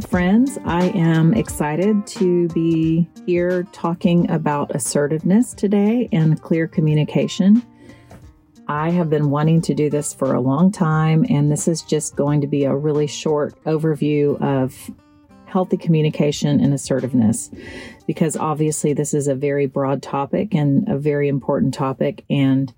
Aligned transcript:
Friends. 0.00 0.58
I 0.64 0.88
am 0.88 1.32
excited 1.32 2.06
to 2.08 2.48
be 2.48 3.08
here 3.24 3.62
talking 3.72 4.30
about 4.30 4.74
assertiveness 4.74 5.54
today 5.54 6.08
and 6.12 6.40
clear 6.42 6.66
communication. 6.66 7.62
I 8.68 8.90
have 8.90 9.08
been 9.08 9.30
wanting 9.30 9.60
to 9.62 9.74
do 9.74 9.88
this 9.88 10.12
for 10.12 10.34
a 10.34 10.40
long 10.40 10.70
time, 10.70 11.24
and 11.30 11.50
this 11.50 11.66
is 11.66 11.82
just 11.82 12.16
going 12.16 12.40
to 12.42 12.46
be 12.46 12.64
a 12.64 12.74
really 12.74 13.06
short 13.06 13.54
overview 13.64 14.40
of 14.42 14.90
healthy 15.46 15.76
communication 15.76 16.60
and 16.60 16.74
assertiveness 16.74 17.50
because 18.06 18.36
obviously 18.36 18.92
this 18.92 19.14
is 19.14 19.28
a 19.28 19.34
very 19.34 19.66
broad 19.66 20.02
topic 20.02 20.54
and 20.54 20.88
a 20.88 20.98
very 20.98 21.28
important 21.28 21.72
topic 21.72 22.24
and 22.28 22.74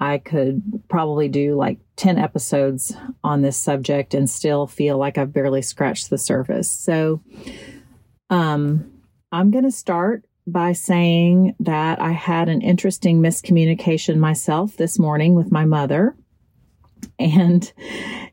I 0.00 0.18
could 0.18 0.62
probably 0.88 1.28
do 1.28 1.56
like 1.56 1.78
10 1.98 2.16
episodes 2.16 2.94
on 3.22 3.42
this 3.42 3.56
subject 3.56 4.14
and 4.14 4.30
still 4.30 4.66
feel 4.66 4.96
like 4.96 5.18
I've 5.18 5.32
barely 5.32 5.62
scratched 5.62 6.08
the 6.08 6.18
surface. 6.18 6.70
So, 6.70 7.20
um, 8.30 8.92
I'm 9.30 9.50
going 9.50 9.64
to 9.64 9.70
start 9.70 10.24
by 10.46 10.72
saying 10.72 11.54
that 11.60 12.00
I 12.00 12.12
had 12.12 12.48
an 12.48 12.62
interesting 12.62 13.20
miscommunication 13.20 14.16
myself 14.16 14.76
this 14.76 14.98
morning 14.98 15.34
with 15.34 15.52
my 15.52 15.66
mother. 15.66 16.16
And 17.18 17.70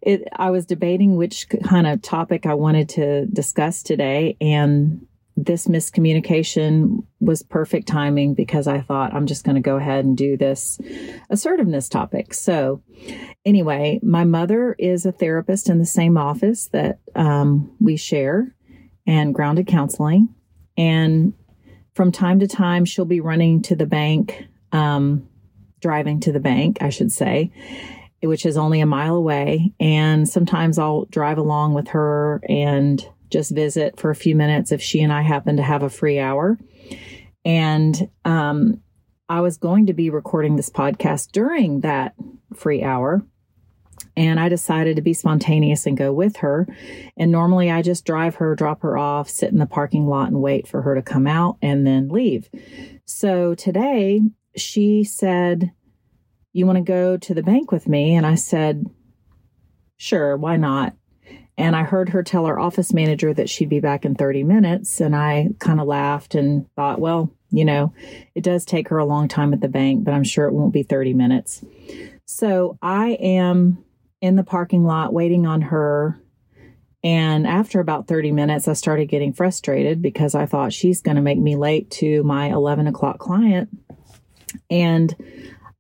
it, 0.02 0.28
I 0.34 0.52
was 0.52 0.66
debating 0.66 1.18
which 1.18 1.48
kind 1.64 1.86
of 1.86 2.02
topic 2.02 2.46
I 2.46 2.54
wanted 2.54 2.90
to 2.90 3.26
discuss 3.26 3.84
today. 3.84 4.38
And 4.40 5.06
this 5.38 5.68
miscommunication 5.68 7.04
was 7.20 7.44
perfect 7.44 7.88
timing 7.88 8.34
because 8.34 8.68
I 8.68 8.80
thought 8.80 9.14
I'm 9.14 9.26
just 9.26 9.44
going 9.44 9.56
to 9.56 9.62
go 9.62 9.76
ahead 9.76 10.06
and 10.06 10.18
do 10.18 10.38
this 10.38 10.80
assertiveness 11.30 11.90
topic. 11.90 12.34
So, 12.34 12.82
anyway, 13.46 14.00
my 14.02 14.24
mother 14.24 14.76
is 14.80 15.06
a 15.06 15.12
therapist 15.12 15.70
in 15.70 15.78
the 15.78 15.86
same 15.86 16.18
office 16.18 16.68
that 16.68 17.00
um, 17.16 17.76
we 17.82 17.98
share 17.98 18.56
and 19.06 19.36
grounded 19.36 19.68
counseling. 19.68 20.30
And 20.78 21.34
from 21.94 22.12
time 22.12 22.40
to 22.40 22.48
time, 22.48 22.86
she'll 22.86 23.06
be 23.06 23.22
running 23.22 23.62
to 23.64 23.76
the 23.76 23.86
bank, 23.86 24.46
um, 24.72 25.28
driving 25.82 26.22
to 26.22 26.32
the 26.32 26.40
bank, 26.40 26.78
I 26.82 26.90
should 26.90 27.12
say, 27.12 27.52
which 28.22 28.46
is 28.46 28.56
only 28.56 28.80
a 28.80 28.86
mile 28.86 29.16
away. 29.16 29.74
And 29.82 30.28
sometimes 30.28 30.80
I'll 30.80 31.06
drive 31.06 31.38
along 31.38 31.74
with 31.74 31.90
her 31.90 32.42
and 32.48 33.06
just 33.36 33.52
visit 33.52 34.00
for 34.00 34.12
a 34.12 34.16
few 34.16 34.34
minutes 34.34 34.72
if 34.72 34.82
she 34.82 35.02
and 35.02 35.12
I 35.12 35.22
happen 35.22 35.58
to 35.58 35.64
have 35.64 35.84
a 35.84 35.90
free 35.90 36.20
hour. 36.20 36.58
And 37.44 38.10
um, 38.24 38.82
I 39.28 39.42
was 39.42 39.58
going 39.58 39.88
to 39.88 39.94
be 39.94 40.10
recording 40.10 40.56
this 40.56 40.70
podcast 40.70 41.34
during 41.34 41.82
that 41.82 42.16
free 42.54 42.82
hour. 42.82 43.26
And 44.16 44.40
I 44.40 44.48
decided 44.48 44.96
to 44.96 45.02
be 45.02 45.14
spontaneous 45.14 45.86
and 45.86 45.98
go 45.98 46.14
with 46.14 46.38
her. 46.38 46.66
And 47.18 47.30
normally 47.30 47.70
I 47.70 47.82
just 47.82 48.06
drive 48.06 48.36
her, 48.36 48.56
drop 48.56 48.84
her 48.84 48.98
off, 48.98 49.30
sit 49.30 49.52
in 49.52 49.60
the 49.60 49.66
parking 49.66 50.08
lot 50.08 50.30
and 50.30 50.42
wait 50.42 50.66
for 50.66 50.82
her 50.84 50.96
to 50.96 51.02
come 51.02 51.28
out 51.28 51.58
and 51.62 51.86
then 51.86 52.08
leave. 52.08 52.50
So 53.04 53.54
today 53.54 54.22
she 54.56 55.04
said, 55.04 55.74
You 56.54 56.66
want 56.66 56.78
to 56.78 56.84
go 56.84 57.18
to 57.18 57.34
the 57.34 57.44
bank 57.44 57.70
with 57.74 57.90
me? 57.90 58.16
And 58.16 58.26
I 58.26 58.36
said, 58.36 58.86
Sure, 59.98 60.38
why 60.38 60.56
not? 60.56 60.96
And 61.58 61.76
I 61.76 61.84
heard 61.84 62.10
her 62.10 62.22
tell 62.22 62.46
our 62.46 62.60
office 62.60 62.94
manager 62.94 63.34
that 63.34 63.50
she'd 63.50 63.70
be 63.70 63.80
back 63.80 64.04
in 64.06 64.16
30 64.16 64.44
minutes. 64.44 65.00
And 65.00 65.16
I 65.16 65.50
kind 65.60 65.80
of 65.80 65.88
laughed 65.88 66.36
and 66.36 66.70
thought, 66.76 67.00
well, 67.00 67.32
you 67.50 67.64
know, 67.64 67.94
it 68.34 68.44
does 68.44 68.66
take 68.66 68.90
her 68.90 68.98
a 68.98 69.06
long 69.06 69.28
time 69.28 69.54
at 69.54 69.62
the 69.62 69.70
bank, 69.70 70.04
but 70.04 70.14
I'm 70.14 70.26
sure 70.26 70.46
it 70.46 70.54
won't 70.54 70.74
be 70.74 70.84
30 70.84 71.14
minutes. 71.14 71.64
So 72.26 72.78
I 72.82 73.12
am 73.12 73.84
in 74.20 74.36
the 74.36 74.44
parking 74.44 74.84
lot 74.84 75.14
waiting 75.14 75.46
on 75.46 75.62
her. 75.62 76.20
And 77.04 77.46
after 77.46 77.80
about 77.80 78.08
30 78.08 78.32
minutes, 78.32 78.68
I 78.68 78.74
started 78.74 79.06
getting 79.06 79.32
frustrated 79.32 80.02
because 80.02 80.36
I 80.36 80.48
thought 80.48 80.74
she's 80.74 81.02
going 81.02 81.16
to 81.16 81.22
make 81.22 81.38
me 81.38 81.56
late 81.56 81.92
to 81.92 82.24
my 82.24 82.48
11 82.48 82.88
o'clock 82.88 83.20
client. 83.20 83.70
And 84.70 85.16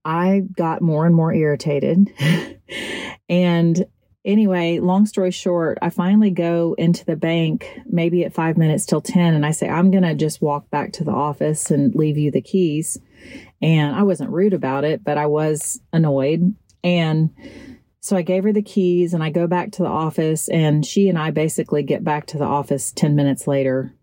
I 0.05 0.43
got 0.55 0.81
more 0.81 1.05
and 1.05 1.15
more 1.15 1.33
irritated. 1.33 2.13
and 3.29 3.85
anyway, 4.25 4.79
long 4.79 5.05
story 5.05 5.31
short, 5.31 5.77
I 5.81 5.89
finally 5.89 6.31
go 6.31 6.75
into 6.77 7.05
the 7.05 7.15
bank 7.15 7.79
maybe 7.85 8.25
at 8.25 8.33
five 8.33 8.57
minutes 8.57 8.85
till 8.85 9.01
10, 9.01 9.33
and 9.33 9.45
I 9.45 9.51
say, 9.51 9.69
I'm 9.69 9.91
going 9.91 10.03
to 10.03 10.15
just 10.15 10.41
walk 10.41 10.69
back 10.69 10.93
to 10.93 11.03
the 11.03 11.11
office 11.11 11.71
and 11.71 11.93
leave 11.95 12.17
you 12.17 12.31
the 12.31 12.41
keys. 12.41 12.99
And 13.61 13.95
I 13.95 14.03
wasn't 14.03 14.31
rude 14.31 14.53
about 14.53 14.83
it, 14.83 15.03
but 15.03 15.17
I 15.17 15.27
was 15.27 15.79
annoyed. 15.93 16.55
And 16.83 17.29
so 18.01 18.17
I 18.17 18.21
gave 18.21 18.43
her 18.43 18.53
the 18.53 18.61
keys 18.61 19.13
and 19.13 19.23
I 19.23 19.29
go 19.29 19.47
back 19.47 19.71
to 19.73 19.83
the 19.83 19.89
office, 19.89 20.49
and 20.49 20.85
she 20.85 21.07
and 21.07 21.17
I 21.17 21.31
basically 21.31 21.83
get 21.83 22.03
back 22.03 22.27
to 22.27 22.37
the 22.37 22.45
office 22.45 22.91
10 22.91 23.15
minutes 23.15 23.47
later. 23.47 23.93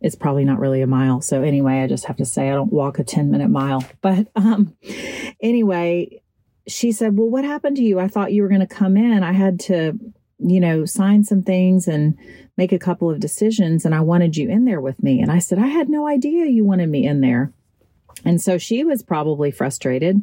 It's 0.00 0.16
probably 0.16 0.44
not 0.44 0.58
really 0.58 0.82
a 0.82 0.86
mile. 0.88 1.20
So 1.20 1.42
anyway, 1.42 1.80
I 1.80 1.86
just 1.86 2.06
have 2.06 2.16
to 2.16 2.24
say 2.24 2.50
I 2.50 2.54
don't 2.54 2.72
walk 2.72 2.98
a 2.98 3.04
10 3.04 3.30
minute 3.30 3.50
mile. 3.50 3.84
But 4.00 4.26
um 4.34 4.76
anyway, 5.40 6.22
she 6.66 6.92
said, 6.92 7.16
Well, 7.16 7.28
what 7.28 7.44
happened 7.44 7.76
to 7.76 7.82
you? 7.82 7.98
I 7.98 8.08
thought 8.08 8.32
you 8.32 8.42
were 8.42 8.48
going 8.48 8.60
to 8.60 8.66
come 8.66 8.96
in. 8.96 9.22
I 9.22 9.32
had 9.32 9.60
to, 9.60 9.98
you 10.38 10.60
know, 10.60 10.84
sign 10.84 11.24
some 11.24 11.42
things 11.42 11.88
and 11.88 12.18
make 12.56 12.72
a 12.72 12.78
couple 12.78 13.10
of 13.10 13.20
decisions, 13.20 13.84
and 13.84 13.94
I 13.94 14.00
wanted 14.00 14.36
you 14.36 14.48
in 14.48 14.64
there 14.64 14.80
with 14.80 15.02
me. 15.02 15.20
And 15.20 15.30
I 15.30 15.38
said, 15.38 15.58
I 15.58 15.66
had 15.66 15.88
no 15.88 16.06
idea 16.06 16.46
you 16.46 16.64
wanted 16.64 16.88
me 16.88 17.06
in 17.06 17.20
there. 17.20 17.52
And 18.24 18.40
so 18.40 18.58
she 18.58 18.84
was 18.84 19.02
probably 19.02 19.50
frustrated. 19.50 20.22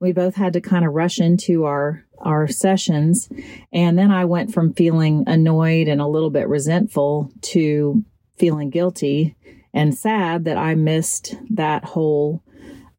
We 0.00 0.12
both 0.12 0.36
had 0.36 0.52
to 0.54 0.60
kind 0.60 0.84
of 0.84 0.94
rush 0.94 1.18
into 1.18 1.64
our 1.64 2.04
our 2.18 2.48
sessions 2.48 3.28
and 3.74 3.98
then 3.98 4.10
I 4.10 4.24
went 4.24 4.54
from 4.54 4.72
feeling 4.72 5.24
annoyed 5.26 5.86
and 5.86 6.00
a 6.00 6.06
little 6.06 6.30
bit 6.30 6.48
resentful 6.48 7.30
to 7.42 8.02
feeling 8.38 8.70
guilty 8.70 9.36
and 9.74 9.94
sad 9.94 10.46
that 10.46 10.56
I 10.56 10.76
missed 10.76 11.34
that 11.50 11.84
whole 11.84 12.42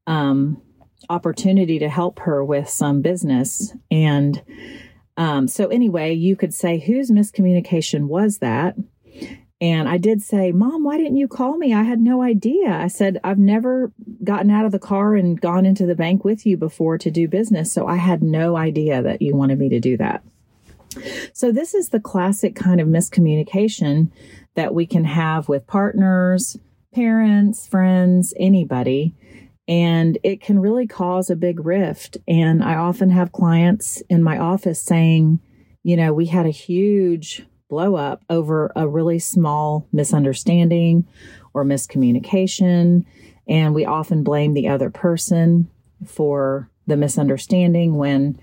um, 0.06 0.62
opportunity 1.10 1.80
to 1.80 1.90
help 1.90 2.20
her 2.20 2.44
with 2.44 2.70
some 2.70 3.02
business. 3.02 3.74
And 3.90 4.42
um, 5.18 5.48
so, 5.48 5.68
anyway, 5.68 6.14
you 6.14 6.36
could 6.36 6.54
say, 6.54 6.80
whose 6.80 7.10
miscommunication 7.10 8.08
was 8.08 8.38
that? 8.40 8.76
And 9.60 9.90
I 9.90 9.98
did 9.98 10.22
say, 10.22 10.52
Mom, 10.52 10.84
why 10.84 10.98
didn't 10.98 11.18
you 11.18 11.28
call 11.28 11.58
me? 11.58 11.74
I 11.74 11.82
had 11.82 12.00
no 12.00 12.22
idea. 12.22 12.70
I 12.70 12.88
said, 12.88 13.20
I've 13.24 13.40
never 13.40 13.92
gotten 14.24 14.52
out 14.52 14.66
of 14.66 14.72
the 14.72 14.78
car 14.78 15.16
and 15.16 15.42
gone 15.42 15.66
into 15.66 15.88
the 15.88 15.96
bank 15.96 16.24
with 16.24 16.46
you 16.46 16.58
before 16.58 17.00
to 17.00 17.10
do 17.10 17.28
business. 17.28 17.74
So 17.74 17.88
I 17.88 17.96
had 17.96 18.22
no 18.22 18.56
idea 18.56 19.02
that 19.02 19.22
you 19.24 19.36
wanted 19.36 19.58
me 19.58 19.70
to 19.70 19.80
do 19.80 19.98
that. 19.98 20.24
So, 21.34 21.52
this 21.52 21.74
is 21.74 21.90
the 21.90 22.00
classic 22.00 22.56
kind 22.56 22.80
of 22.80 22.88
miscommunication 22.88 24.12
that 24.56 24.74
we 24.74 24.86
can 24.88 25.04
have 25.04 25.48
with 25.48 25.68
partners, 25.68 26.58
parents, 26.94 27.68
friends, 27.68 28.34
anybody 28.38 29.14
and 29.68 30.18
it 30.24 30.42
can 30.42 30.60
really 30.60 30.88
cause 30.88 31.30
a 31.30 31.36
big 31.36 31.66
rift. 31.66 32.18
And 32.28 32.64
I 32.64 32.76
often 32.76 33.10
have 33.10 33.32
clients 33.32 34.02
in 34.10 34.24
my 34.24 34.38
office 34.38 34.82
saying, 34.82 35.40
you 35.84 35.98
know, 35.98 36.14
we 36.14 36.28
had 36.28 36.46
a 36.46 36.52
huge 36.52 37.46
blow 37.70 37.96
up 37.96 38.24
over 38.30 38.72
a 38.76 38.88
really 38.88 39.20
small 39.20 39.88
misunderstanding 39.92 41.06
or 41.54 41.66
miscommunication. 41.66 43.06
And 43.48 43.76
we 43.76 43.86
often 43.86 44.24
blame 44.24 44.54
the 44.54 44.70
other 44.70 44.90
person 44.90 45.70
for 46.06 46.70
the 46.86 46.98
misunderstanding 46.98 47.96
when 47.96 48.40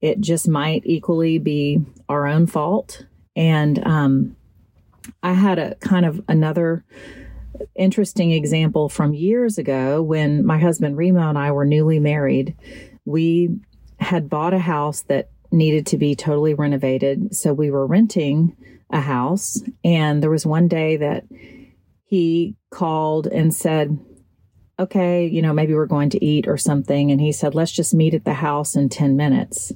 it 0.00 0.20
just 0.20 0.48
might 0.48 0.82
equally 0.84 1.38
be 1.38 1.80
our 2.08 2.26
own 2.26 2.46
fault. 2.46 3.06
And 3.34 3.84
um, 3.86 4.36
I 5.22 5.32
had 5.32 5.58
a 5.58 5.74
kind 5.76 6.04
of 6.04 6.22
another 6.28 6.84
interesting 7.74 8.32
example 8.32 8.88
from 8.88 9.14
years 9.14 9.58
ago 9.58 10.02
when 10.02 10.44
my 10.44 10.58
husband 10.58 10.96
Remo 10.96 11.28
and 11.28 11.38
I 11.38 11.52
were 11.52 11.64
newly 11.64 11.98
married. 11.98 12.56
We 13.04 13.50
had 13.98 14.28
bought 14.28 14.54
a 14.54 14.58
house 14.58 15.02
that 15.02 15.30
needed 15.50 15.86
to 15.86 15.98
be 15.98 16.14
totally 16.14 16.54
renovated. 16.54 17.34
So 17.34 17.52
we 17.52 17.70
were 17.70 17.86
renting 17.86 18.56
a 18.90 19.00
house. 19.00 19.62
And 19.84 20.22
there 20.22 20.30
was 20.30 20.46
one 20.46 20.68
day 20.68 20.96
that 20.98 21.24
he 22.04 22.56
called 22.70 23.26
and 23.26 23.54
said, 23.54 23.98
Okay, 24.80 25.26
you 25.26 25.42
know, 25.42 25.52
maybe 25.52 25.74
we're 25.74 25.86
going 25.86 26.10
to 26.10 26.24
eat 26.24 26.46
or 26.46 26.56
something. 26.56 27.10
And 27.10 27.20
he 27.20 27.32
said, 27.32 27.54
Let's 27.54 27.72
just 27.72 27.94
meet 27.94 28.14
at 28.14 28.24
the 28.24 28.34
house 28.34 28.76
in 28.76 28.88
10 28.88 29.16
minutes. 29.16 29.72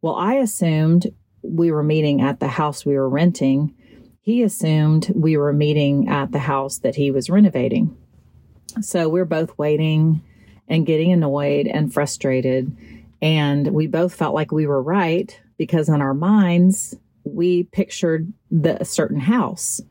Well, 0.00 0.14
I 0.14 0.34
assumed 0.34 1.08
we 1.42 1.70
were 1.70 1.82
meeting 1.82 2.20
at 2.20 2.40
the 2.40 2.48
house 2.48 2.86
we 2.86 2.94
were 2.94 3.08
renting 3.08 3.74
he 4.24 4.42
assumed 4.42 5.12
we 5.14 5.36
were 5.36 5.52
meeting 5.52 6.08
at 6.08 6.32
the 6.32 6.38
house 6.38 6.78
that 6.78 6.94
he 6.94 7.10
was 7.10 7.28
renovating. 7.28 7.94
So 8.80 9.06
we're 9.06 9.26
both 9.26 9.56
waiting 9.58 10.22
and 10.66 10.86
getting 10.86 11.12
annoyed 11.12 11.66
and 11.66 11.92
frustrated. 11.92 12.74
And 13.20 13.68
we 13.74 13.86
both 13.86 14.14
felt 14.14 14.34
like 14.34 14.50
we 14.50 14.66
were 14.66 14.82
right 14.82 15.38
because 15.58 15.90
in 15.90 16.00
our 16.00 16.14
minds, 16.14 16.96
we 17.24 17.64
pictured 17.64 18.32
the 18.50 18.80
a 18.80 18.86
certain 18.86 19.20
house. 19.20 19.82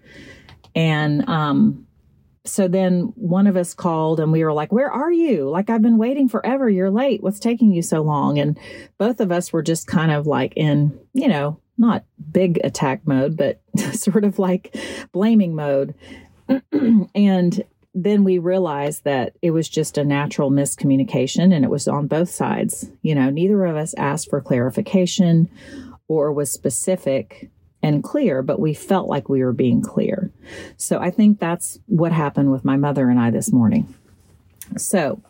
And 0.74 1.30
um, 1.30 1.86
so 2.44 2.68
then 2.68 3.14
one 3.16 3.46
of 3.46 3.56
us 3.56 3.76
called 3.76 4.20
and 4.20 4.32
we 4.32 4.44
were 4.44 4.54
like, 4.54 4.72
Where 4.72 4.92
are 4.92 5.12
you? 5.12 5.48
Like, 5.48 5.70
I've 5.70 5.84
been 5.84 6.00
waiting 6.00 6.28
forever. 6.28 6.68
You're 6.68 6.90
late. 6.90 7.22
What's 7.22 7.40
taking 7.40 7.72
you 7.72 7.84
so 7.84 8.02
long? 8.02 8.40
And 8.40 8.58
both 8.98 9.20
of 9.20 9.32
us 9.32 9.54
were 9.54 9.62
just 9.62 9.86
kind 9.86 10.12
of 10.12 10.26
like 10.26 10.54
in, 10.56 11.00
you 11.14 11.28
know, 11.28 11.60
not 11.78 12.04
big 12.32 12.60
attack 12.64 13.06
mode, 13.06 13.38
but 13.38 13.62
sort 13.94 14.26
of 14.26 14.40
like 14.40 14.76
blaming 15.12 15.56
mode. 15.56 15.96
and 17.16 17.64
then 17.96 18.24
we 18.24 18.38
realized 18.40 19.04
that 19.04 19.36
it 19.42 19.52
was 19.52 19.70
just 19.70 19.98
a 19.98 20.04
natural 20.04 20.50
miscommunication 20.50 21.54
and 21.54 21.64
it 21.64 21.70
was 21.70 21.88
on 21.88 22.08
both 22.08 22.30
sides. 22.30 22.90
You 23.02 23.16
know, 23.16 23.30
neither 23.30 23.66
of 23.66 23.76
us 23.76 23.94
asked 23.98 24.30
for 24.30 24.42
clarification 24.42 25.50
or 26.08 26.32
was 26.32 26.52
specific 26.52 27.50
and 27.84 28.04
clear, 28.04 28.42
but 28.42 28.60
we 28.60 28.74
felt 28.74 29.08
like 29.08 29.30
we 29.30 29.44
were 29.44 29.54
being 29.54 29.82
clear. 29.82 30.32
So 30.78 31.00
I 31.00 31.12
think 31.12 31.40
that's 31.40 31.80
what 31.86 32.12
happened 32.12 32.52
with 32.52 32.66
my 32.66 32.78
mother 32.78 33.10
and 33.10 33.20
I 33.20 33.30
this 33.30 33.52
morning. 33.52 33.94
So 34.78 35.22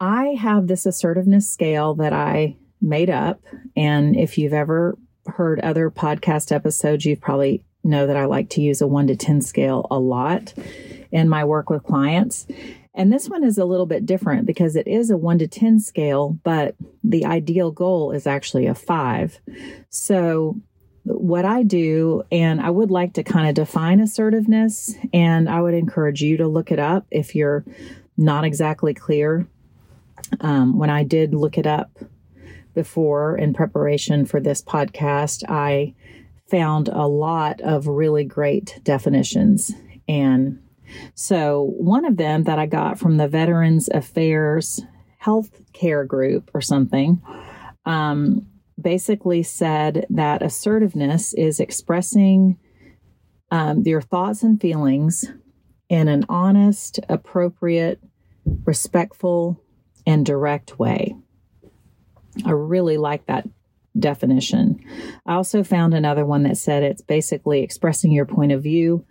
I 0.00 0.36
have 0.38 0.66
this 0.66 0.84
assertiveness 0.84 1.48
scale 1.48 1.94
that 1.94 2.12
I 2.12 2.56
made 2.80 3.08
up. 3.08 3.40
And 3.76 4.16
if 4.16 4.36
you've 4.36 4.52
ever 4.52 4.98
heard 5.26 5.60
other 5.60 5.90
podcast 5.90 6.52
episodes, 6.52 7.04
you 7.04 7.16
probably 7.16 7.64
know 7.84 8.06
that 8.06 8.16
I 8.16 8.24
like 8.24 8.50
to 8.50 8.60
use 8.60 8.80
a 8.80 8.86
one 8.86 9.06
to 9.06 9.16
10 9.16 9.42
scale 9.42 9.86
a 9.90 9.98
lot 9.98 10.52
in 11.10 11.28
my 11.28 11.44
work 11.44 11.70
with 11.70 11.84
clients. 11.84 12.46
And 12.94 13.12
this 13.12 13.28
one 13.28 13.44
is 13.44 13.58
a 13.58 13.64
little 13.64 13.86
bit 13.86 14.06
different 14.06 14.46
because 14.46 14.74
it 14.74 14.88
is 14.88 15.10
a 15.10 15.16
one 15.16 15.38
to 15.38 15.46
10 15.46 15.80
scale, 15.80 16.38
but 16.42 16.74
the 17.04 17.26
ideal 17.26 17.70
goal 17.70 18.10
is 18.10 18.26
actually 18.26 18.66
a 18.66 18.74
five. 18.74 19.38
So, 19.90 20.60
what 21.04 21.44
I 21.44 21.62
do, 21.62 22.24
and 22.32 22.60
I 22.60 22.70
would 22.70 22.90
like 22.90 23.12
to 23.12 23.22
kind 23.22 23.48
of 23.48 23.54
define 23.54 24.00
assertiveness, 24.00 24.96
and 25.12 25.48
I 25.48 25.60
would 25.60 25.74
encourage 25.74 26.20
you 26.20 26.36
to 26.38 26.48
look 26.48 26.72
it 26.72 26.80
up 26.80 27.06
if 27.12 27.36
you're 27.36 27.64
not 28.16 28.44
exactly 28.44 28.92
clear. 28.92 29.46
Um, 30.40 30.76
when 30.76 30.90
I 30.90 31.04
did 31.04 31.34
look 31.34 31.58
it 31.58 31.66
up 31.66 31.90
before 32.76 33.36
in 33.36 33.54
preparation 33.54 34.24
for 34.26 34.38
this 34.38 34.62
podcast, 34.62 35.42
I 35.48 35.94
found 36.48 36.86
a 36.86 37.06
lot 37.06 37.60
of 37.62 37.88
really 37.88 38.22
great 38.22 38.78
definitions. 38.84 39.72
And 40.06 40.62
so, 41.14 41.72
one 41.78 42.04
of 42.04 42.16
them 42.16 42.44
that 42.44 42.60
I 42.60 42.66
got 42.66 43.00
from 43.00 43.16
the 43.16 43.26
Veterans 43.26 43.88
Affairs 43.88 44.80
Health 45.18 45.60
Care 45.72 46.04
Group 46.04 46.52
or 46.54 46.60
something 46.60 47.20
um, 47.84 48.46
basically 48.80 49.42
said 49.42 50.06
that 50.10 50.42
assertiveness 50.42 51.34
is 51.34 51.58
expressing 51.58 52.56
um, 53.50 53.82
your 53.82 54.00
thoughts 54.00 54.44
and 54.44 54.60
feelings 54.60 55.24
in 55.88 56.06
an 56.06 56.24
honest, 56.28 57.00
appropriate, 57.08 58.00
respectful, 58.64 59.60
and 60.06 60.24
direct 60.24 60.78
way. 60.78 61.16
I 62.44 62.50
really 62.50 62.96
like 62.98 63.26
that 63.26 63.48
definition. 63.98 64.84
I 65.24 65.34
also 65.34 65.64
found 65.64 65.94
another 65.94 66.24
one 66.24 66.42
that 66.42 66.58
said 66.58 66.82
it's 66.82 67.02
basically 67.02 67.62
expressing 67.62 68.12
your 68.12 68.26
point 68.26 68.52
of 68.52 68.62
view 68.62 69.04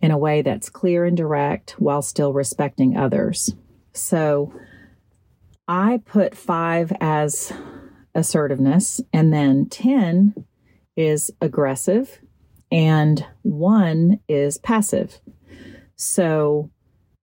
in 0.00 0.10
a 0.10 0.18
way 0.18 0.42
that's 0.42 0.68
clear 0.68 1.04
and 1.04 1.16
direct 1.16 1.72
while 1.72 2.02
still 2.02 2.32
respecting 2.32 2.96
others. 2.96 3.54
So 3.92 4.52
I 5.68 6.00
put 6.04 6.34
five 6.34 6.92
as 7.00 7.52
assertiveness, 8.14 9.00
and 9.12 9.32
then 9.32 9.68
10 9.68 10.44
is 10.96 11.30
aggressive, 11.40 12.20
and 12.70 13.24
one 13.42 14.20
is 14.28 14.58
passive. 14.58 15.20
So 15.96 16.70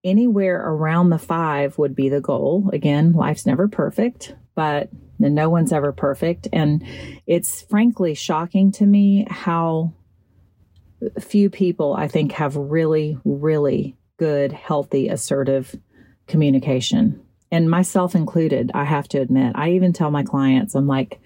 anywhere 0.04 0.62
around 0.66 1.10
the 1.10 1.19
five 1.19 1.78
would 1.78 1.95
be 1.95 2.10
the 2.10 2.22
goal. 2.22 2.69
Again, 2.72 3.13
life's 3.13 3.45
never 3.45 3.68
perfect, 3.68 4.36
but 4.60 4.90
no 5.20 5.50
one's 5.50 5.72
ever 5.72 5.94
perfect. 5.94 6.50
And 6.52 6.86
it's 7.26 7.62
frankly 7.62 8.14
shocking 8.14 8.74
to 8.74 8.86
me 8.86 9.26
how 9.30 9.94
few 11.18 11.50
people, 11.50 11.94
I 11.94 12.10
think, 12.10 12.34
have 12.34 12.58
really, 12.58 13.18
really 13.24 13.96
good, 14.18 14.52
healthy, 14.52 15.08
assertive 15.08 15.80
communication. 16.28 17.22
And 17.50 17.72
myself 17.72 18.16
included, 18.16 18.72
I 18.74 18.84
have 18.84 19.08
to 19.10 19.22
admit. 19.22 19.54
I 19.56 19.70
even 19.70 19.94
tell 19.94 20.12
my 20.12 20.24
clients, 20.24 20.76
I'm 20.76 20.88
like, 20.88 21.22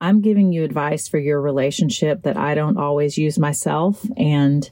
I'm 0.00 0.22
giving 0.22 0.50
you 0.50 0.64
advice 0.64 1.06
for 1.06 1.18
your 1.18 1.38
relationship 1.38 2.22
that 2.22 2.38
I 2.38 2.54
don't 2.54 2.78
always 2.78 3.18
use 3.18 3.38
myself. 3.38 4.02
And, 4.16 4.70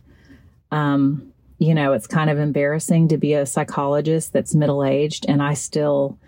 um, 0.71 1.35
you 1.59 1.75
know, 1.75 1.93
it's 1.93 2.07
kind 2.07 2.31
of 2.31 2.39
embarrassing 2.39 3.09
to 3.09 3.19
be 3.19 3.35
a 3.35 3.45
psychologist 3.45 4.33
that's 4.33 4.55
middle 4.55 4.83
aged 4.83 5.27
and 5.29 5.43
I 5.43 5.53
still, 5.53 6.19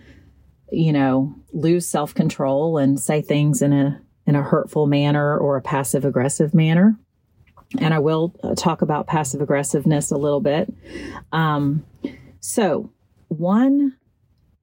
you 0.70 0.93
know, 0.93 1.34
lose 1.52 1.87
self 1.87 2.14
control 2.14 2.78
and 2.78 2.99
say 2.99 3.22
things 3.22 3.62
in 3.62 3.72
a 3.72 4.00
in 4.26 4.37
a 4.37 4.43
hurtful 4.43 4.87
manner 4.87 5.37
or 5.37 5.56
a 5.56 5.62
passive 5.62 6.05
aggressive 6.05 6.55
manner. 6.55 6.96
And 7.78 7.94
I 7.94 7.99
will 7.99 8.34
uh, 8.43 8.55
talk 8.55 8.82
about 8.82 9.06
passive 9.06 9.40
aggressiveness 9.40 10.11
a 10.11 10.17
little 10.17 10.40
bit. 10.40 10.72
Um, 11.32 11.84
so, 12.40 12.93
one 13.28 13.96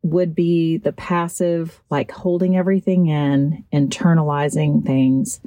would 0.03 0.35
be 0.35 0.77
the 0.77 0.93
passive, 0.93 1.81
like 1.89 2.11
holding 2.11 2.55
everything 2.57 3.07
in, 3.07 3.65
internalizing 3.73 4.85
things, 4.85 5.39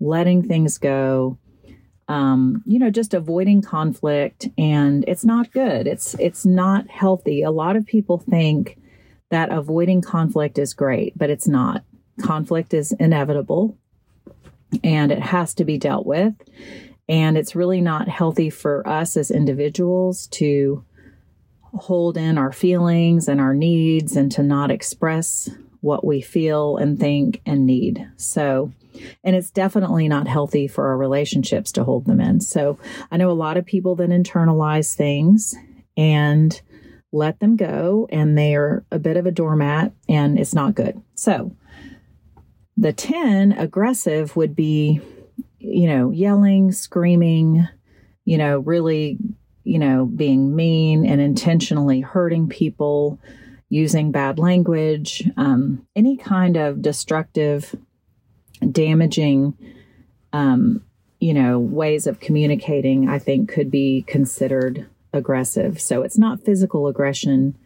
letting 0.00 0.42
things 0.42 0.78
go, 0.78 1.38
um, 2.08 2.62
you 2.66 2.78
know, 2.78 2.90
just 2.90 3.14
avoiding 3.14 3.62
conflict, 3.62 4.48
and 4.56 5.04
it's 5.08 5.24
not 5.24 5.50
good. 5.52 5.86
It's 5.86 6.14
it's 6.14 6.46
not 6.46 6.88
healthy. 6.88 7.42
A 7.42 7.50
lot 7.50 7.76
of 7.76 7.84
people 7.84 8.18
think 8.18 8.78
that 9.30 9.50
avoiding 9.50 10.02
conflict 10.02 10.58
is 10.58 10.74
great, 10.74 11.16
but 11.16 11.30
it's 11.30 11.48
not. 11.48 11.84
Conflict 12.22 12.72
is 12.74 12.92
inevitable, 12.92 13.76
and 14.82 15.12
it 15.12 15.20
has 15.20 15.54
to 15.54 15.64
be 15.64 15.78
dealt 15.78 16.06
with. 16.06 16.34
And 17.08 17.38
it's 17.38 17.54
really 17.54 17.80
not 17.80 18.08
healthy 18.08 18.50
for 18.50 18.86
us 18.86 19.16
as 19.16 19.30
individuals 19.30 20.26
to 20.28 20.84
hold 21.62 22.16
in 22.16 22.38
our 22.38 22.52
feelings 22.52 23.28
and 23.28 23.40
our 23.40 23.54
needs 23.54 24.16
and 24.16 24.32
to 24.32 24.42
not 24.42 24.70
express 24.70 25.50
what 25.80 26.04
we 26.04 26.20
feel 26.20 26.76
and 26.78 26.98
think 26.98 27.40
and 27.46 27.66
need. 27.66 28.08
So, 28.16 28.72
and 29.22 29.36
it's 29.36 29.50
definitely 29.50 30.08
not 30.08 30.26
healthy 30.26 30.66
for 30.66 30.88
our 30.88 30.96
relationships 30.96 31.70
to 31.72 31.84
hold 31.84 32.06
them 32.06 32.20
in. 32.20 32.40
So 32.40 32.78
I 33.10 33.18
know 33.18 33.30
a 33.30 33.32
lot 33.32 33.56
of 33.56 33.66
people 33.66 33.94
that 33.96 34.10
internalize 34.10 34.94
things 34.94 35.54
and 35.96 36.60
let 37.16 37.40
them 37.40 37.56
go, 37.56 38.08
and 38.10 38.36
they're 38.36 38.84
a 38.90 38.98
bit 38.98 39.16
of 39.16 39.26
a 39.26 39.30
doormat, 39.30 39.92
and 40.08 40.38
it's 40.38 40.54
not 40.54 40.74
good. 40.74 41.00
So 41.14 41.56
the 42.76 42.92
10 42.92 43.52
aggressive 43.52 44.36
would 44.36 44.54
be, 44.54 45.00
you 45.58 45.86
know, 45.86 46.10
yelling, 46.10 46.72
screaming, 46.72 47.66
you 48.24 48.38
know, 48.38 48.58
really, 48.60 49.18
you 49.64 49.78
know, 49.78 50.04
being 50.06 50.54
mean 50.54 51.06
and 51.06 51.20
intentionally 51.20 52.00
hurting 52.00 52.48
people, 52.48 53.18
using 53.68 54.12
bad 54.12 54.38
language, 54.38 55.28
um, 55.36 55.86
any 55.96 56.16
kind 56.16 56.56
of 56.56 56.82
destructive 56.82 57.74
damaging 58.72 59.54
um, 60.32 60.82
you 61.20 61.32
know 61.32 61.58
ways 61.58 62.06
of 62.06 62.20
communicating 62.20 63.08
i 63.08 63.18
think 63.18 63.50
could 63.50 63.70
be 63.70 64.04
considered 64.06 64.86
aggressive. 65.16 65.80
So 65.80 66.02
it's 66.02 66.18
not 66.18 66.44
physical 66.44 66.86
aggression 66.86 67.56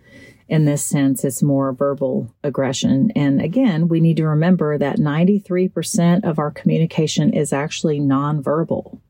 in 0.48 0.64
this 0.64 0.84
sense 0.84 1.24
it's 1.24 1.44
more 1.44 1.72
verbal 1.72 2.34
aggression. 2.42 3.12
And 3.14 3.40
again 3.40 3.88
we 3.88 4.00
need 4.00 4.16
to 4.16 4.26
remember 4.26 4.76
that 4.78 4.98
93% 4.98 6.24
of 6.24 6.38
our 6.38 6.50
communication 6.50 7.32
is 7.32 7.52
actually 7.52 8.00
nonverbal. 8.00 9.00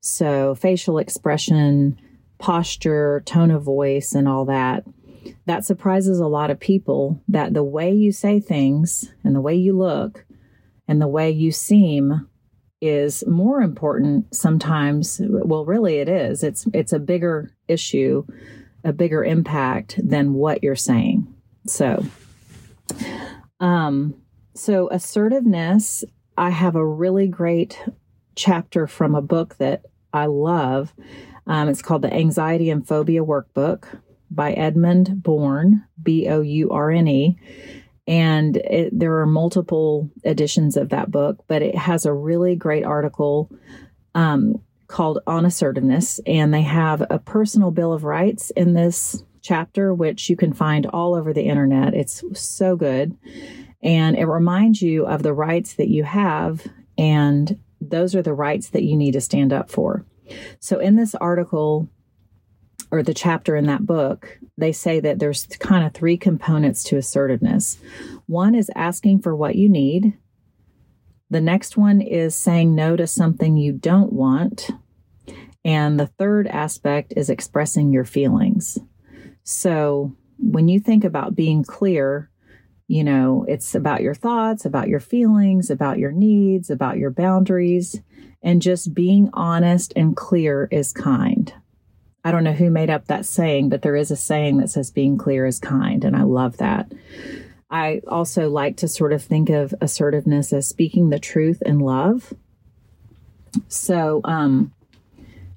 So 0.00 0.54
facial 0.54 0.98
expression 0.98 1.98
posture 2.38 3.22
tone 3.26 3.50
of 3.50 3.62
voice 3.62 4.14
and 4.14 4.28
all 4.28 4.44
that 4.46 4.84
that 5.46 5.64
surprises 5.64 6.18
a 6.20 6.26
lot 6.26 6.50
of 6.50 6.58
people 6.58 7.22
that 7.28 7.52
the 7.52 7.64
way 7.64 7.92
you 7.92 8.12
say 8.12 8.40
things 8.40 9.12
and 9.24 9.34
the 9.34 9.40
way 9.40 9.54
you 9.54 9.76
look 9.76 10.24
and 10.88 11.00
the 11.00 11.08
way 11.08 11.30
you 11.30 11.52
seem 11.52 12.26
is 12.80 13.26
more 13.26 13.60
important 13.60 14.34
sometimes 14.34 15.20
well 15.22 15.64
really 15.64 15.96
it 15.96 16.08
is. 16.08 16.42
It's 16.42 16.66
it's 16.72 16.92
a 16.92 16.98
bigger 16.98 17.52
issue 17.68 18.24
a 18.82 18.92
bigger 18.92 19.22
impact 19.22 20.00
than 20.02 20.32
what 20.32 20.62
you're 20.62 20.76
saying. 20.76 21.26
So 21.66 22.04
um 23.60 24.14
so 24.54 24.88
assertiveness 24.90 26.02
i 26.36 26.50
have 26.50 26.74
a 26.74 26.84
really 26.84 27.28
great 27.28 27.80
chapter 28.34 28.86
from 28.86 29.14
a 29.14 29.22
book 29.22 29.56
that 29.58 29.84
i 30.12 30.26
love. 30.26 30.92
Um, 31.46 31.68
it's 31.68 31.82
called 31.82 32.02
the 32.02 32.12
anxiety 32.12 32.70
and 32.70 32.86
phobia 32.86 33.22
workbook 33.24 33.84
by 34.30 34.52
edmund 34.52 35.22
bourne 35.22 35.84
b-o-u-r-n-e 36.02 37.38
and 38.10 38.56
it, 38.56 38.90
there 38.92 39.20
are 39.20 39.26
multiple 39.26 40.10
editions 40.24 40.76
of 40.76 40.88
that 40.88 41.12
book, 41.12 41.44
but 41.46 41.62
it 41.62 41.76
has 41.76 42.04
a 42.04 42.12
really 42.12 42.56
great 42.56 42.84
article 42.84 43.48
um, 44.16 44.60
called 44.88 45.20
On 45.28 45.44
Assertiveness. 45.44 46.18
And 46.26 46.52
they 46.52 46.62
have 46.62 47.04
a 47.08 47.20
personal 47.20 47.70
bill 47.70 47.92
of 47.92 48.02
rights 48.02 48.50
in 48.50 48.74
this 48.74 49.22
chapter, 49.42 49.94
which 49.94 50.28
you 50.28 50.34
can 50.34 50.52
find 50.52 50.86
all 50.86 51.14
over 51.14 51.32
the 51.32 51.44
internet. 51.44 51.94
It's 51.94 52.24
so 52.34 52.74
good. 52.74 53.16
And 53.80 54.18
it 54.18 54.26
reminds 54.26 54.82
you 54.82 55.06
of 55.06 55.22
the 55.22 55.32
rights 55.32 55.74
that 55.74 55.88
you 55.88 56.02
have 56.02 56.66
and 56.98 57.60
those 57.80 58.16
are 58.16 58.22
the 58.22 58.34
rights 58.34 58.70
that 58.70 58.82
you 58.82 58.96
need 58.96 59.12
to 59.12 59.20
stand 59.20 59.52
up 59.52 59.70
for. 59.70 60.04
So 60.58 60.80
in 60.80 60.96
this 60.96 61.14
article 61.14 61.88
or 62.90 63.02
the 63.02 63.14
chapter 63.14 63.56
in 63.56 63.66
that 63.66 63.86
book, 63.86 64.38
they 64.58 64.72
say 64.72 65.00
that 65.00 65.18
there's 65.18 65.46
kind 65.58 65.86
of 65.86 65.92
three 65.92 66.16
components 66.16 66.82
to 66.84 66.96
assertiveness. 66.96 67.78
One 68.26 68.54
is 68.54 68.70
asking 68.74 69.22
for 69.22 69.34
what 69.34 69.54
you 69.56 69.68
need. 69.68 70.16
The 71.30 71.40
next 71.40 71.76
one 71.76 72.00
is 72.00 72.34
saying 72.34 72.74
no 72.74 72.96
to 72.96 73.06
something 73.06 73.56
you 73.56 73.72
don't 73.72 74.12
want. 74.12 74.70
And 75.64 76.00
the 76.00 76.06
third 76.06 76.48
aspect 76.48 77.12
is 77.16 77.30
expressing 77.30 77.92
your 77.92 78.04
feelings. 78.04 78.78
So 79.44 80.16
when 80.38 80.68
you 80.68 80.80
think 80.80 81.04
about 81.04 81.36
being 81.36 81.62
clear, 81.62 82.30
you 82.88 83.04
know, 83.04 83.44
it's 83.46 83.76
about 83.76 84.02
your 84.02 84.14
thoughts, 84.14 84.64
about 84.64 84.88
your 84.88 84.98
feelings, 84.98 85.70
about 85.70 85.98
your 85.98 86.10
needs, 86.10 86.70
about 86.70 86.96
your 86.98 87.10
boundaries, 87.10 88.00
and 88.42 88.60
just 88.60 88.94
being 88.94 89.30
honest 89.32 89.92
and 89.94 90.16
clear 90.16 90.66
is 90.72 90.92
kind. 90.92 91.52
I 92.24 92.30
don't 92.30 92.44
know 92.44 92.52
who 92.52 92.70
made 92.70 92.90
up 92.90 93.06
that 93.06 93.24
saying, 93.24 93.70
but 93.70 93.82
there 93.82 93.96
is 93.96 94.10
a 94.10 94.16
saying 94.16 94.58
that 94.58 94.68
says 94.70 94.90
being 94.90 95.16
clear 95.16 95.46
is 95.46 95.58
kind, 95.58 96.04
and 96.04 96.14
I 96.14 96.22
love 96.22 96.58
that. 96.58 96.92
I 97.70 98.02
also 98.08 98.50
like 98.50 98.78
to 98.78 98.88
sort 98.88 99.12
of 99.12 99.22
think 99.22 99.48
of 99.48 99.74
assertiveness 99.80 100.52
as 100.52 100.68
speaking 100.68 101.10
the 101.10 101.20
truth 101.20 101.62
in 101.64 101.78
love. 101.78 102.34
So, 103.68 104.20
um, 104.24 104.72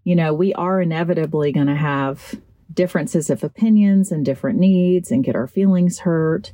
you 0.04 0.16
know, 0.16 0.34
we 0.34 0.54
are 0.54 0.82
inevitably 0.82 1.52
going 1.52 1.68
to 1.68 1.76
have 1.76 2.36
differences 2.74 3.30
of 3.30 3.44
opinions 3.44 4.12
and 4.12 4.26
different 4.26 4.60
needs 4.60 5.12
and 5.12 5.24
get 5.24 5.36
our 5.36 5.48
feelings 5.48 6.00
hurt. 6.00 6.52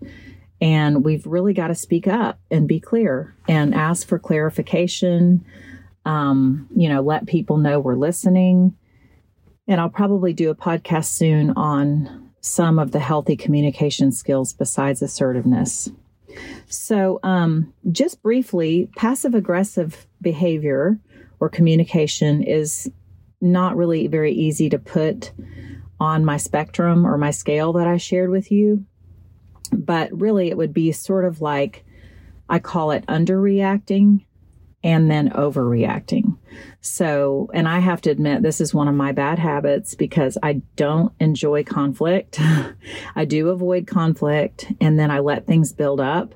And 0.61 1.03
we've 1.05 1.25
really 1.25 1.53
got 1.53 1.67
to 1.67 1.75
speak 1.75 2.07
up 2.07 2.39
and 2.51 2.67
be 2.67 2.79
clear 2.79 3.35
and 3.47 3.73
ask 3.73 4.07
for 4.07 4.19
clarification. 4.19 5.45
Um, 6.05 6.67
you 6.75 6.89
know, 6.89 7.01
let 7.01 7.27
people 7.27 7.57
know 7.57 7.79
we're 7.79 7.95
listening. 7.95 8.75
And 9.69 9.79
I'll 9.79 9.89
probably 9.89 10.33
do 10.33 10.49
a 10.49 10.55
podcast 10.55 11.05
soon 11.05 11.51
on 11.51 12.31
some 12.41 12.79
of 12.79 12.91
the 12.91 12.99
healthy 12.99 13.37
communication 13.37 14.11
skills 14.11 14.51
besides 14.51 15.01
assertiveness. 15.03 15.89
So, 16.67 17.19
um, 17.21 17.71
just 17.91 18.21
briefly, 18.23 18.89
passive 18.97 19.35
aggressive 19.35 20.07
behavior 20.21 20.99
or 21.39 21.49
communication 21.49 22.41
is 22.41 22.91
not 23.41 23.77
really 23.77 24.07
very 24.07 24.33
easy 24.33 24.69
to 24.69 24.79
put 24.79 25.31
on 25.99 26.25
my 26.25 26.37
spectrum 26.37 27.05
or 27.05 27.17
my 27.17 27.31
scale 27.31 27.73
that 27.73 27.87
I 27.87 27.97
shared 27.97 28.31
with 28.31 28.51
you. 28.51 28.85
But 29.71 30.11
really, 30.19 30.49
it 30.49 30.57
would 30.57 30.73
be 30.73 30.91
sort 30.91 31.25
of 31.25 31.41
like 31.41 31.85
I 32.49 32.57
call 32.57 32.89
it 32.89 33.05
underreacting 33.05 34.25
and 34.83 35.11
then 35.11 35.29
overreacting. 35.31 36.37
So, 36.81 37.49
and 37.53 37.67
I 37.67 37.79
have 37.79 38.01
to 38.01 38.11
admit, 38.11 38.41
this 38.41 38.61
is 38.61 38.73
one 38.73 38.87
of 38.87 38.95
my 38.95 39.11
bad 39.11 39.37
habits 39.37 39.93
because 39.93 40.37
I 40.41 40.61
don't 40.75 41.11
enjoy 41.19 41.63
conflict. 41.63 42.39
I 43.15 43.25
do 43.25 43.49
avoid 43.49 43.87
conflict 43.87 44.71
and 44.79 44.97
then 44.97 45.11
I 45.11 45.19
let 45.19 45.45
things 45.45 45.73
build 45.73 45.99
up. 45.99 46.33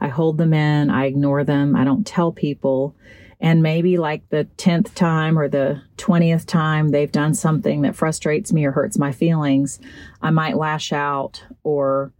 I 0.00 0.08
hold 0.08 0.38
them 0.38 0.54
in, 0.54 0.88
I 0.88 1.06
ignore 1.06 1.44
them, 1.44 1.76
I 1.76 1.84
don't 1.84 2.06
tell 2.06 2.32
people. 2.32 2.94
And 3.40 3.62
maybe 3.62 3.96
like 3.96 4.28
the 4.28 4.46
10th 4.56 4.94
time 4.94 5.38
or 5.38 5.48
the 5.48 5.82
20th 5.96 6.46
time 6.46 6.90
they've 6.90 7.10
done 7.10 7.34
something 7.34 7.82
that 7.82 7.96
frustrates 7.96 8.52
me 8.52 8.64
or 8.66 8.72
hurts 8.72 8.98
my 8.98 9.12
feelings, 9.12 9.80
I 10.22 10.30
might 10.30 10.56
lash 10.56 10.92
out 10.92 11.42
or 11.64 12.12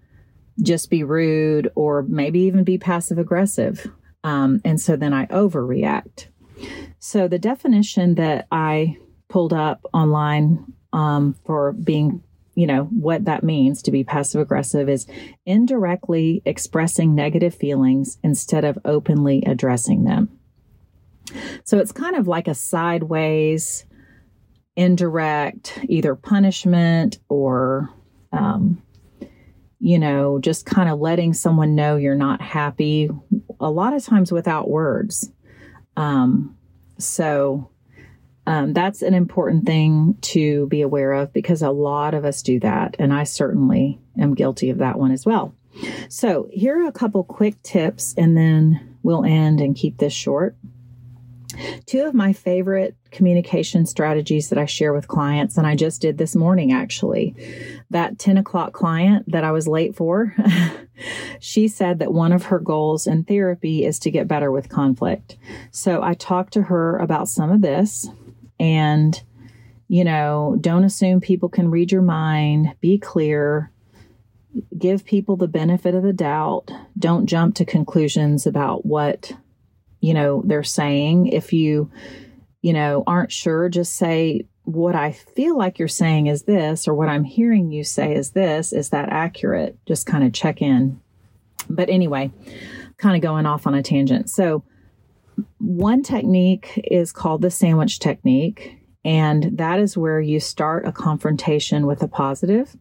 just 0.62 0.90
be 0.90 1.04
rude 1.04 1.70
or 1.74 2.02
maybe 2.02 2.40
even 2.40 2.64
be 2.64 2.78
passive 2.78 3.18
aggressive. 3.18 3.90
Um, 4.22 4.60
and 4.64 4.80
so 4.80 4.96
then 4.96 5.12
I 5.12 5.26
overreact. 5.26 6.26
So 6.98 7.28
the 7.28 7.38
definition 7.38 8.16
that 8.16 8.46
I 8.52 8.98
pulled 9.28 9.52
up 9.52 9.80
online 9.94 10.72
um, 10.92 11.34
for 11.46 11.72
being, 11.72 12.22
you 12.54 12.66
know, 12.66 12.84
what 12.84 13.24
that 13.24 13.42
means 13.42 13.82
to 13.82 13.90
be 13.90 14.04
passive 14.04 14.40
aggressive 14.40 14.88
is 14.88 15.06
indirectly 15.46 16.42
expressing 16.44 17.14
negative 17.14 17.54
feelings 17.54 18.18
instead 18.22 18.64
of 18.64 18.78
openly 18.84 19.42
addressing 19.46 20.04
them. 20.04 20.28
So 21.64 21.78
it's 21.78 21.92
kind 21.92 22.16
of 22.16 22.26
like 22.28 22.48
a 22.48 22.54
sideways, 22.54 23.86
indirect, 24.76 25.78
either 25.88 26.14
punishment 26.14 27.18
or, 27.28 27.88
um, 28.32 28.82
you 29.80 29.98
know, 29.98 30.38
just 30.38 30.66
kind 30.66 30.88
of 30.88 31.00
letting 31.00 31.32
someone 31.32 31.74
know 31.74 31.96
you're 31.96 32.14
not 32.14 32.42
happy, 32.42 33.10
a 33.58 33.70
lot 33.70 33.94
of 33.94 34.04
times 34.04 34.30
without 34.30 34.68
words. 34.68 35.32
Um, 35.96 36.56
so 36.98 37.70
um, 38.46 38.72
that's 38.74 39.00
an 39.02 39.14
important 39.14 39.64
thing 39.64 40.16
to 40.20 40.66
be 40.66 40.82
aware 40.82 41.12
of 41.12 41.32
because 41.32 41.62
a 41.62 41.70
lot 41.70 42.14
of 42.14 42.24
us 42.24 42.42
do 42.42 42.60
that. 42.60 42.96
And 42.98 43.12
I 43.12 43.24
certainly 43.24 43.98
am 44.18 44.34
guilty 44.34 44.70
of 44.70 44.78
that 44.78 44.98
one 44.98 45.12
as 45.12 45.24
well. 45.24 45.54
So 46.08 46.48
here 46.52 46.82
are 46.82 46.88
a 46.88 46.92
couple 46.92 47.24
quick 47.24 47.62
tips, 47.62 48.14
and 48.18 48.36
then 48.36 48.98
we'll 49.02 49.24
end 49.24 49.60
and 49.60 49.76
keep 49.76 49.98
this 49.98 50.12
short. 50.12 50.56
Two 51.86 52.04
of 52.04 52.14
my 52.14 52.32
favorite 52.32 52.96
communication 53.10 53.86
strategies 53.86 54.48
that 54.48 54.58
I 54.58 54.66
share 54.66 54.92
with 54.92 55.08
clients, 55.08 55.56
and 55.56 55.66
I 55.66 55.74
just 55.74 56.00
did 56.00 56.18
this 56.18 56.36
morning 56.36 56.72
actually. 56.72 57.34
That 57.90 58.18
10 58.18 58.38
o'clock 58.38 58.72
client 58.72 59.30
that 59.30 59.44
I 59.44 59.50
was 59.50 59.66
late 59.66 59.96
for, 59.96 60.34
she 61.40 61.68
said 61.68 61.98
that 61.98 62.12
one 62.12 62.32
of 62.32 62.44
her 62.44 62.58
goals 62.58 63.06
in 63.06 63.24
therapy 63.24 63.84
is 63.84 63.98
to 64.00 64.10
get 64.10 64.28
better 64.28 64.50
with 64.50 64.68
conflict. 64.68 65.36
So 65.70 66.02
I 66.02 66.14
talked 66.14 66.52
to 66.54 66.62
her 66.62 66.98
about 66.98 67.28
some 67.28 67.50
of 67.50 67.60
this 67.60 68.08
and, 68.58 69.20
you 69.88 70.04
know, 70.04 70.56
don't 70.60 70.84
assume 70.84 71.20
people 71.20 71.48
can 71.48 71.70
read 71.70 71.90
your 71.90 72.02
mind, 72.02 72.74
be 72.80 72.98
clear, 72.98 73.70
give 74.76 75.04
people 75.04 75.36
the 75.36 75.48
benefit 75.48 75.94
of 75.94 76.02
the 76.02 76.12
doubt, 76.12 76.70
don't 76.98 77.26
jump 77.26 77.54
to 77.56 77.64
conclusions 77.64 78.46
about 78.46 78.84
what 78.84 79.32
you 80.00 80.14
know, 80.14 80.42
they're 80.44 80.62
saying. 80.62 81.26
If 81.26 81.52
you, 81.52 81.90
you 82.62 82.72
know, 82.72 83.04
aren't 83.06 83.32
sure, 83.32 83.68
just 83.68 83.94
say, 83.94 84.46
what 84.64 84.94
I 84.94 85.12
feel 85.12 85.56
like 85.56 85.78
you're 85.78 85.88
saying 85.88 86.26
is 86.26 86.42
this, 86.42 86.86
or 86.86 86.94
what 86.94 87.08
I'm 87.08 87.24
hearing 87.24 87.72
you 87.72 87.84
say 87.84 88.14
is 88.14 88.30
this. 88.30 88.72
Is 88.72 88.90
that 88.90 89.08
accurate? 89.08 89.78
Just 89.86 90.06
kind 90.06 90.24
of 90.24 90.32
check 90.32 90.62
in. 90.62 91.00
But 91.68 91.88
anyway, 91.88 92.30
kind 92.96 93.16
of 93.16 93.22
going 93.22 93.46
off 93.46 93.66
on 93.66 93.74
a 93.74 93.82
tangent. 93.82 94.30
So, 94.30 94.64
one 95.58 96.02
technique 96.02 96.80
is 96.84 97.12
called 97.12 97.42
the 97.42 97.50
sandwich 97.50 97.98
technique. 97.98 98.76
And 99.04 99.56
that 99.56 99.80
is 99.80 99.96
where 99.96 100.20
you 100.20 100.40
start 100.40 100.86
a 100.86 100.92
confrontation 100.92 101.86
with 101.86 102.02
a 102.02 102.08
positive 102.08 102.76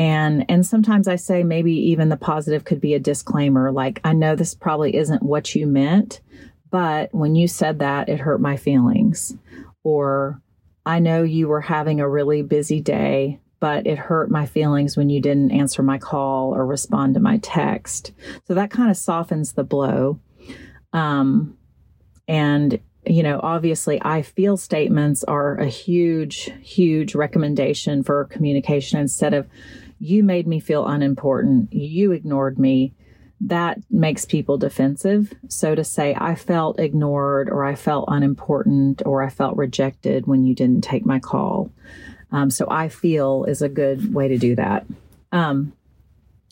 and 0.00 0.46
and 0.48 0.64
sometimes 0.64 1.06
i 1.06 1.14
say 1.14 1.42
maybe 1.42 1.72
even 1.74 2.08
the 2.08 2.16
positive 2.16 2.64
could 2.64 2.80
be 2.80 2.94
a 2.94 2.98
disclaimer 2.98 3.70
like 3.70 4.00
i 4.02 4.14
know 4.14 4.34
this 4.34 4.54
probably 4.54 4.96
isn't 4.96 5.22
what 5.22 5.54
you 5.54 5.66
meant 5.66 6.22
but 6.70 7.12
when 7.12 7.34
you 7.34 7.46
said 7.46 7.80
that 7.80 8.08
it 8.08 8.20
hurt 8.20 8.40
my 8.40 8.56
feelings. 8.56 9.36
Or 9.84 10.40
i 10.86 10.98
know 10.98 11.22
you 11.22 11.48
were 11.48 11.60
having 11.60 12.00
a 12.00 12.08
really 12.08 12.42
busy 12.42 12.80
day 12.80 13.40
but 13.60 13.86
it 13.86 13.98
hurt 13.98 14.30
my 14.30 14.46
feelings 14.46 14.96
when 14.96 15.10
you 15.10 15.20
didn't 15.20 15.50
answer 15.50 15.82
my 15.82 15.98
call 15.98 16.54
or 16.54 16.64
respond 16.64 17.12
to 17.12 17.20
my 17.20 17.36
text. 17.42 18.12
So 18.48 18.54
that 18.54 18.70
kind 18.70 18.90
of 18.90 18.96
softens 18.96 19.52
the 19.52 19.64
blow. 19.64 20.18
Um, 20.94 21.58
and 22.26 22.80
you 23.06 23.22
know, 23.22 23.38
obviously, 23.42 24.00
I 24.02 24.22
feel 24.22 24.56
statements 24.56 25.24
are 25.24 25.56
a 25.56 25.66
huge, 25.66 26.50
huge 26.62 27.14
recommendation 27.14 28.02
for 28.02 28.24
communication 28.26 28.98
instead 28.98 29.34
of 29.34 29.46
you 30.00 30.24
made 30.24 30.46
me 30.46 30.58
feel 30.58 30.86
unimportant, 30.86 31.72
you 31.72 32.12
ignored 32.12 32.58
me. 32.58 32.94
That 33.42 33.78
makes 33.90 34.24
people 34.24 34.58
defensive. 34.58 35.32
So 35.48 35.74
to 35.74 35.84
say, 35.84 36.14
I 36.18 36.34
felt 36.34 36.80
ignored 36.80 37.48
or 37.48 37.64
I 37.64 37.74
felt 37.74 38.06
unimportant 38.08 39.02
or 39.06 39.22
I 39.22 39.30
felt 39.30 39.56
rejected 39.56 40.26
when 40.26 40.44
you 40.44 40.54
didn't 40.54 40.82
take 40.82 41.06
my 41.06 41.20
call. 41.20 41.70
Um, 42.32 42.50
so 42.50 42.66
I 42.70 42.88
feel 42.88 43.44
is 43.44 43.62
a 43.62 43.68
good 43.68 44.12
way 44.12 44.28
to 44.28 44.36
do 44.36 44.56
that. 44.56 44.86
Um, 45.32 45.72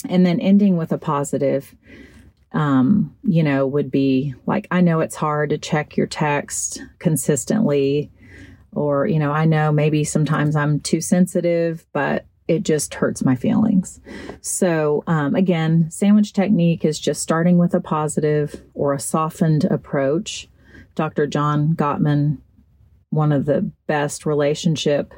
and 0.08 0.24
then 0.24 0.40
ending 0.40 0.76
with 0.76 0.92
a 0.92 0.98
positive 0.98 1.74
um, 2.52 3.14
you 3.22 3.42
know, 3.42 3.66
would 3.66 3.90
be 3.90 4.34
like, 4.46 4.66
I 4.70 4.80
know 4.80 5.00
it's 5.00 5.16
hard 5.16 5.50
to 5.50 5.58
check 5.58 5.96
your 5.96 6.06
text 6.06 6.82
consistently. 6.98 8.10
Or, 8.72 9.06
you 9.06 9.18
know, 9.18 9.32
I 9.32 9.44
know 9.44 9.72
maybe 9.72 10.04
sometimes 10.04 10.56
I'm 10.56 10.80
too 10.80 11.00
sensitive, 11.00 11.84
but 11.92 12.24
it 12.48 12.62
just 12.62 12.94
hurts 12.94 13.22
my 13.22 13.36
feelings. 13.36 14.00
So, 14.40 15.04
um, 15.06 15.34
again, 15.34 15.90
sandwich 15.90 16.32
technique 16.32 16.84
is 16.84 16.98
just 16.98 17.22
starting 17.22 17.58
with 17.58 17.74
a 17.74 17.80
positive 17.80 18.62
or 18.74 18.94
a 18.94 19.00
softened 19.00 19.64
approach. 19.64 20.48
Dr. 20.94 21.26
John 21.26 21.74
Gottman, 21.74 22.38
one 23.10 23.32
of 23.32 23.44
the 23.44 23.70
best 23.86 24.26
relationship 24.26 25.12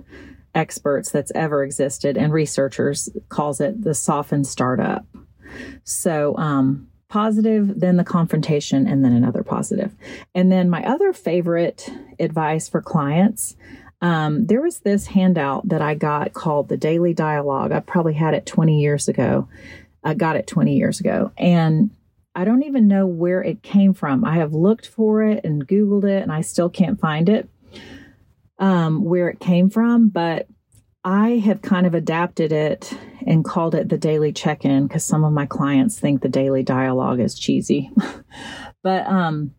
experts 0.54 1.12
that's 1.12 1.32
ever 1.34 1.62
existed, 1.62 2.16
and 2.16 2.32
researchers 2.32 3.08
calls 3.28 3.60
it 3.60 3.82
the 3.82 3.94
softened 3.94 4.48
startup. 4.48 5.06
So, 5.84 6.36
um, 6.36 6.88
positive, 7.08 7.78
then 7.78 7.96
the 7.96 8.04
confrontation, 8.04 8.86
and 8.86 9.04
then 9.04 9.12
another 9.12 9.42
positive. 9.44 9.94
And 10.34 10.50
then 10.50 10.68
my 10.68 10.84
other 10.84 11.12
favorite 11.12 11.88
advice 12.18 12.68
for 12.68 12.80
clients 12.82 13.56
um, 14.00 14.46
there 14.46 14.62
was 14.62 14.78
this 14.78 15.06
handout 15.06 15.68
that 15.68 15.82
I 15.82 15.94
got 15.94 16.32
called 16.32 16.68
the 16.68 16.76
Daily 16.76 17.12
Dialogue. 17.12 17.72
I 17.72 17.80
probably 17.80 18.14
had 18.14 18.34
it 18.34 18.46
20 18.46 18.80
years 18.80 19.08
ago. 19.08 19.48
I 20.02 20.14
got 20.14 20.36
it 20.36 20.46
20 20.46 20.76
years 20.76 21.00
ago. 21.00 21.32
And 21.36 21.90
I 22.34 22.44
don't 22.44 22.62
even 22.62 22.88
know 22.88 23.06
where 23.06 23.42
it 23.42 23.62
came 23.62 23.92
from. 23.92 24.24
I 24.24 24.36
have 24.36 24.54
looked 24.54 24.86
for 24.86 25.22
it 25.22 25.44
and 25.44 25.66
Googled 25.66 26.04
it, 26.04 26.22
and 26.22 26.32
I 26.32 26.40
still 26.40 26.70
can't 26.70 27.00
find 27.00 27.28
it 27.28 27.48
um, 28.58 29.04
where 29.04 29.28
it 29.28 29.40
came 29.40 29.68
from. 29.68 30.08
But 30.08 30.46
I 31.04 31.30
have 31.38 31.60
kind 31.60 31.86
of 31.86 31.94
adapted 31.94 32.52
it 32.52 32.92
and 33.26 33.44
called 33.44 33.74
it 33.74 33.88
the 33.88 33.98
daily 33.98 34.32
check 34.32 34.64
in 34.64 34.86
because 34.86 35.04
some 35.04 35.24
of 35.24 35.32
my 35.32 35.46
clients 35.46 35.98
think 35.98 36.22
the 36.22 36.28
daily 36.28 36.62
dialogue 36.62 37.20
is 37.20 37.38
cheesy. 37.38 37.90
but 38.82 39.06
um, 39.06 39.54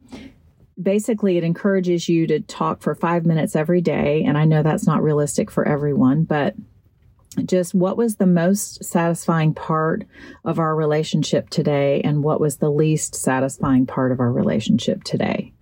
basically, 0.81 1.37
it 1.37 1.43
encourages 1.43 2.09
you 2.09 2.27
to 2.27 2.39
talk 2.39 2.81
for 2.81 2.95
five 2.95 3.25
minutes 3.25 3.55
every 3.55 3.81
day. 3.81 4.23
And 4.23 4.37
I 4.37 4.45
know 4.45 4.63
that's 4.63 4.87
not 4.87 5.03
realistic 5.03 5.51
for 5.51 5.67
everyone, 5.67 6.23
but 6.23 6.55
just 7.45 7.73
what 7.73 7.97
was 7.97 8.17
the 8.17 8.25
most 8.25 8.83
satisfying 8.83 9.53
part 9.53 10.05
of 10.43 10.59
our 10.59 10.75
relationship 10.75 11.49
today 11.49 12.01
and 12.01 12.23
what 12.23 12.41
was 12.41 12.57
the 12.57 12.69
least 12.69 13.15
satisfying 13.15 13.85
part 13.85 14.11
of 14.11 14.19
our 14.19 14.31
relationship 14.31 15.03
today. 15.03 15.53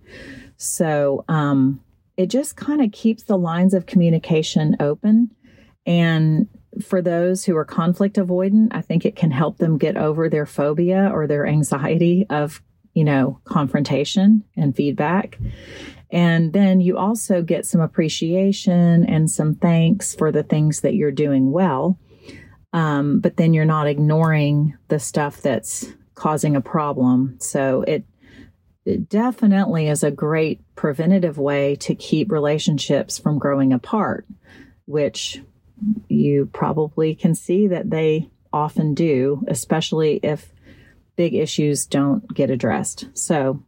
So, 0.56 1.24
um, 1.28 1.80
it 2.16 2.26
just 2.26 2.56
kind 2.56 2.82
of 2.82 2.92
keeps 2.92 3.22
the 3.22 3.38
lines 3.38 3.72
of 3.72 3.86
communication 3.86 4.76
open 4.80 5.30
and 5.86 6.48
for 6.82 7.02
those 7.02 7.44
who 7.44 7.56
are 7.56 7.64
conflict 7.64 8.16
avoidant, 8.16 8.68
I 8.70 8.80
think 8.80 9.04
it 9.04 9.16
can 9.16 9.30
help 9.30 9.58
them 9.58 9.78
get 9.78 9.96
over 9.96 10.28
their 10.28 10.46
phobia 10.46 11.10
or 11.12 11.26
their 11.26 11.46
anxiety 11.46 12.26
of, 12.30 12.62
you 12.94 13.04
know, 13.04 13.40
confrontation 13.44 14.44
and 14.56 14.74
feedback. 14.74 15.38
And 16.10 16.52
then 16.52 16.80
you 16.80 16.98
also 16.98 17.42
get 17.42 17.66
some 17.66 17.80
appreciation 17.80 19.04
and 19.04 19.30
some 19.30 19.54
thanks 19.54 20.14
for 20.14 20.32
the 20.32 20.42
things 20.42 20.80
that 20.80 20.94
you're 20.94 21.12
doing 21.12 21.52
well. 21.52 21.98
Um, 22.72 23.20
but 23.20 23.36
then 23.36 23.54
you're 23.54 23.64
not 23.64 23.86
ignoring 23.86 24.76
the 24.88 24.98
stuff 24.98 25.40
that's 25.40 25.86
causing 26.14 26.56
a 26.56 26.60
problem. 26.60 27.36
So 27.40 27.82
it, 27.82 28.04
it 28.84 29.08
definitely 29.08 29.88
is 29.88 30.02
a 30.02 30.10
great 30.10 30.60
preventative 30.74 31.38
way 31.38 31.76
to 31.76 31.94
keep 31.94 32.30
relationships 32.30 33.18
from 33.18 33.38
growing 33.38 33.72
apart, 33.72 34.26
which 34.86 35.40
you 36.08 36.46
probably 36.52 37.14
can 37.14 37.34
see 37.34 37.68
that 37.68 37.90
they 37.90 38.28
often 38.52 38.94
do, 38.94 39.44
especially 39.48 40.20
if 40.22 40.52
big 41.20 41.34
issues 41.34 41.84
don't 41.84 42.26
get 42.32 42.48
addressed. 42.48 43.04
So 43.12 43.62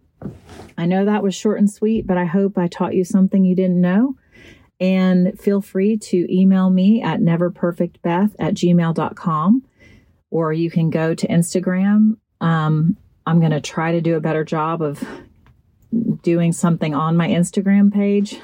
I 0.79 0.87
know 0.87 1.05
that 1.05 1.23
was 1.23 1.35
short 1.35 1.59
and 1.59 1.71
sweet, 1.71 2.07
but 2.07 2.17
I 2.17 2.25
hope 2.25 2.57
I 2.57 2.67
taught 2.67 2.95
you 2.95 3.05
something 3.05 3.45
you 3.45 3.55
didn't 3.55 3.79
know. 3.79 4.17
And 4.81 5.39
feel 5.39 5.61
free 5.61 5.99
to 5.99 6.35
email 6.35 6.71
me 6.71 7.03
at 7.03 7.21
neverperfectbeth 7.21 8.37
at 8.39 8.55
gmail.com 8.55 9.65
or 10.31 10.53
you 10.55 10.71
can 10.71 10.89
go 10.89 11.15
to 11.15 11.29
Instagram. 11.29 12.17
Um, 12.41 12.97
I'm 13.27 13.39
going 13.39 13.53
to 13.53 13.61
try 13.61 13.93
to 13.93 14.01
do 14.01 14.17
a 14.17 14.21
better 14.21 14.45
job 14.45 14.81
of 14.81 15.07
doing 16.23 16.53
something 16.53 16.95
on 16.95 17.19
my 17.19 17.29
Instagram 17.29 17.93
page. 17.93 18.41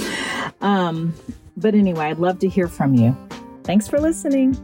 um, 0.60 1.14
but 1.56 1.76
anyway, 1.76 2.06
I'd 2.06 2.18
love 2.18 2.40
to 2.40 2.48
hear 2.48 2.66
from 2.66 2.96
you. 2.96 3.16
Thanks 3.62 3.86
for 3.86 4.00
listening. 4.00 4.56